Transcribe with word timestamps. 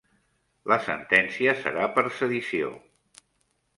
La 0.71 0.77
sentència 0.87 1.55
serà 1.65 1.85
per 1.99 2.07
sedició 2.21 2.73